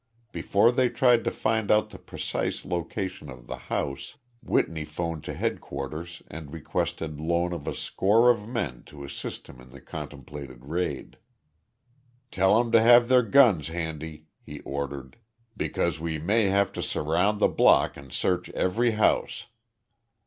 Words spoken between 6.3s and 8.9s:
requested loan of a score of men